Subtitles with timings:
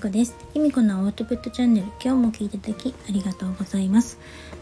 [0.00, 0.36] こです。
[0.54, 4.16] ひみこのアウトプットチャンネル、今日も聞いていただきありがとうございます。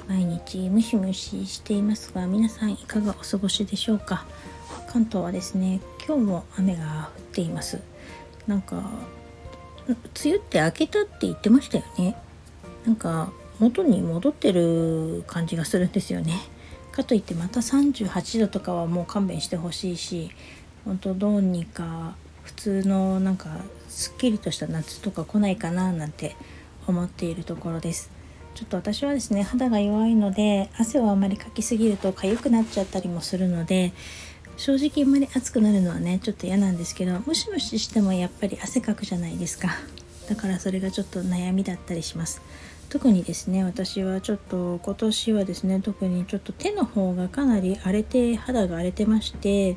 [0.08, 4.24] 毎日ムシムシしていますが、皆さんいかがお過ごしでしょうか？
[4.90, 7.80] 関東はですね、今日も雨が降っています。
[8.46, 8.76] なんか、
[9.86, 12.16] 梅雨って明けたって言ってましたよね。
[12.86, 16.32] なんか、元に戻ってる感じがするんですよね。
[16.92, 20.30] かといってまた38度とかはもう勘弁してほしいし、
[20.86, 23.48] 本当どうにか普通のなんか
[23.88, 26.36] すっきりとした夏とか来ないかななんて
[26.86, 28.10] 思っているところです。
[28.54, 33.92] ちょっと私はですね肌が弱いので汗をあまりかきすぎると痒くなっちゃったりもするので
[34.56, 39.74] 正直あんまり暑くなるのはねちょっと嫌なんですけどムシムシしてもやっぱり汗かくじゃないですか。
[40.28, 42.40] だからそれがちょっと悩みだったりします。
[42.88, 49.76] 特にですね私はちょっと今年はですね特にちょっと手の方がかなり荒れて肌が荒れてまして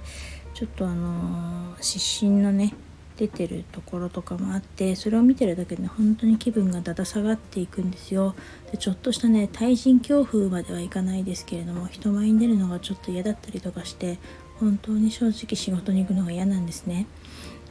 [0.60, 2.74] ちょっとあの湿疹のね
[3.16, 8.36] 出てるところとかもあってそれを見てるだけで、ね、本当に気分がだだ下がっていくんですよ。
[8.70, 14.20] でちょっとしたね対人恐怖まではいかないですけれども人前に出るのがちょっと嫌だったりとかして
[14.60, 17.08] 本当に正直仕事に行くのが嫌なんですね。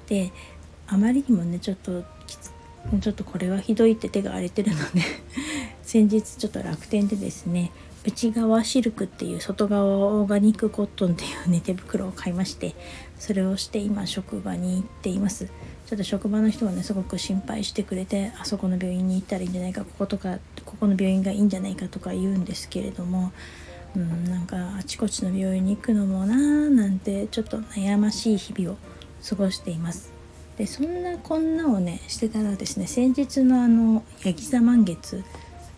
[0.06, 0.32] で
[0.86, 2.52] あまりにもねちょっときつ
[3.02, 5.02] ちょっとこれはひどいって手が荒れてるので
[5.82, 7.70] 先日ちょっと楽天でですね
[8.06, 12.74] 内側シルクっていう外側オーガニックコットンっていうね手袋を買いまして
[13.18, 15.48] それをして今職場に行っています。
[15.86, 23.32] ちょっと職場の人はねすごく心配してくれてあそこの病院に行ったらいいんじゃないかこことかここの病院がいいんじゃないかとか言うんですけれども
[23.96, 28.76] うんなんかあちこちの病院に行くのもなーなんてちょっと悩ましい日々を
[29.26, 30.12] 過ごしています。
[30.58, 35.24] でそんなこんなをねしてたらですね先日のあのヤギ座満月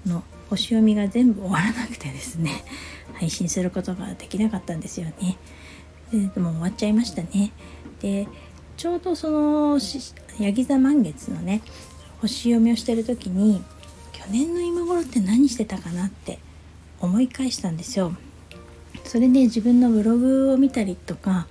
[0.07, 2.65] の星読みが全部終わらなくてですね
[3.15, 5.39] 配信することができなかったんですよね。
[6.13, 7.53] ででも終わっちゃいましたね。
[8.01, 8.27] で
[8.77, 9.79] ちょうどその
[10.41, 11.63] ヤギ座満月のね
[12.21, 13.63] 星読みをしてる時に
[14.13, 16.39] 去年の今頃って何してたかなって
[17.01, 18.17] 思い返したんですよ。
[19.05, 21.47] それで自分のブログを見たりとか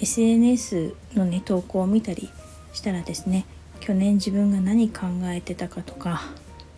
[0.00, 2.30] SNS のね投稿を見たり
[2.72, 3.44] したらですね
[3.80, 6.22] 去年自分が何考えてたかとか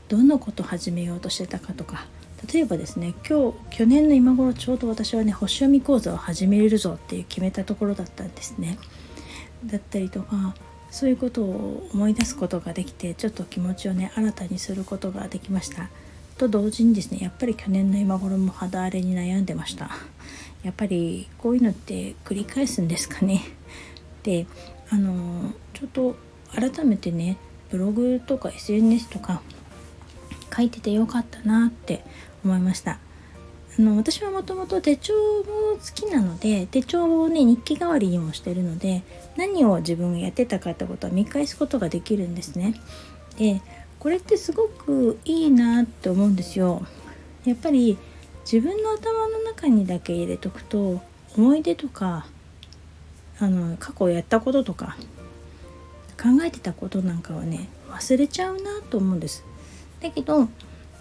[0.09, 2.07] どんなこと始めようとしてたかとか。
[2.53, 8.79] 例えばですね今日去年の今頃ちょうど私はね星読み講座を始めれるぞっていう決めたところだったんですね。
[9.67, 10.55] だったりとか
[10.91, 15.91] そういうことを思い出すことができてちょっと気持ちをね新たにすることができました。
[16.39, 19.91] と同時にですねやっぱり去年の今頃も肌荒れに悩んでました。
[20.63, 23.43] やっぱりこういうのって繰り返すんですかね。
[24.23, 24.47] で
[24.91, 26.17] あのちょっと
[26.55, 27.37] 改めてね
[27.71, 29.43] ブログとか SNS とか
[30.59, 32.05] 書いててよかったなって
[32.45, 32.99] 思いました。
[33.79, 39.05] あの私はもともと手帳も好きなので手帳をね日記代わりにもしてるので
[39.37, 42.75] 何を自分がやってたかってことは見返すことができるんですね。
[43.37, 43.63] で
[44.01, 46.85] これってすごくいいなって思うんですよ。
[47.45, 47.97] やっぱり
[48.51, 51.01] 自分の頭の中にだけ入れとくと
[51.37, 52.27] 思い出とか
[53.39, 54.97] あの過去やったこととか
[56.21, 59.45] 考えてたことなんかはね忘れちゃうなと思うんです。
[60.01, 60.49] だけど、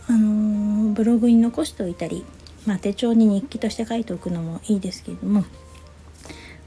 [0.08, 2.25] あのー、ブログに残しておいたり、
[2.66, 5.46] まあ、手帳に日記として書いておくのもいいですけれども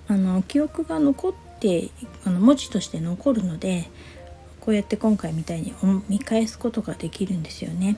[0.08, 1.90] あの記憶が残って
[2.24, 3.88] あの文字として残るので
[4.60, 5.74] こうやって今回みたいに
[6.08, 7.96] 見返すことができるんですよね。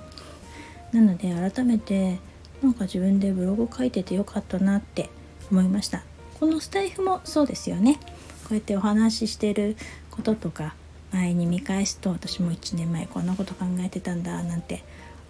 [0.92, 2.18] なので改めて
[2.62, 5.08] なんか自分でブログ書いててよかったなって
[5.50, 6.04] 思いました。
[6.38, 7.98] このスタイフもそうですよね。
[8.44, 9.76] こうやってお話ししてる
[10.10, 10.74] こととか
[11.12, 14.82] 前に見返すと私も1年前こんなこと考えてたんだなんて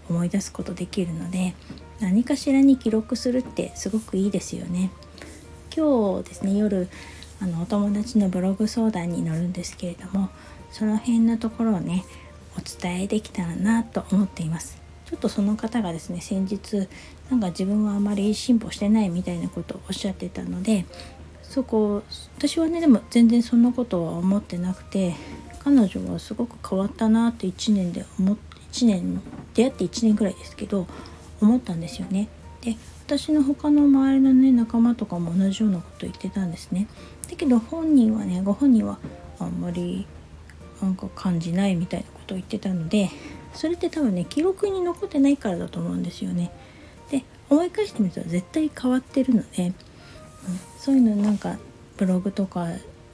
[0.08, 1.54] 思い出すことできるので
[2.00, 4.90] 何かしらに記録するってすごくいいですよね。
[5.74, 6.88] 今日ですね夜
[7.40, 10.28] あのお友達のブログ相談に乗るんですけれども
[10.70, 12.04] その辺のところをね
[12.56, 14.82] お伝えできたらなと思っています。
[15.06, 16.88] ちょっとその方がですね先日
[17.30, 20.86] なんか自分はあまり進歩してないみたいなことをおっしゃってたので
[21.42, 22.02] そこ
[22.38, 25.14] 私はねでも全然そんなことは思ってなくて
[25.64, 28.36] 彼女はすごく変わったなって1年で思っ
[28.72, 29.20] 1年
[29.54, 30.86] 出会って1年ぐらいですけど
[31.40, 32.28] 思ったんですよね。
[32.62, 32.76] で
[33.06, 36.88] 私の他の周りのね仲間とかも同じようなこと言ってたんですね。
[37.28, 38.98] だけど本人はねご本人は
[39.38, 40.06] あんまり
[40.80, 43.10] なんか感じないみたいなことを言ってたので
[43.52, 46.50] それって多分ね記録に残ってないからだと思うんですよね。
[47.10, 49.74] で思い返してみると絶対変わってるので、うん、
[50.78, 51.58] そういうのなんか
[51.98, 52.68] ブログとか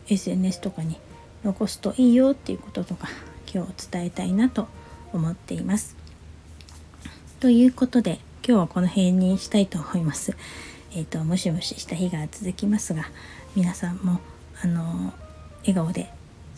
[0.08, 0.96] SNS とかに
[1.44, 3.08] 残すといいよっていうこととか
[3.52, 4.69] 今日伝えたいなと
[5.12, 5.96] 思っています。
[7.40, 10.37] ということで今日はこの辺にしたいと思います。
[10.93, 13.05] えっ、ー、とムシムシした日が続きますが
[13.55, 14.20] 皆さんも
[14.62, 15.12] あの
[15.61, 16.11] 笑顔で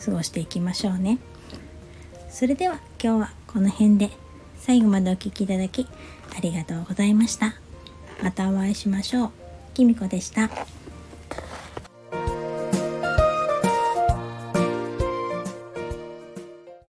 [0.03, 1.19] 過ごしていきましょうね。
[2.29, 4.09] それでは今日はこの辺で
[4.57, 5.85] 最後までお聴きいただき
[6.35, 7.55] ありがとうございました
[8.23, 9.31] またお会いしましょう
[9.73, 10.49] きみこでした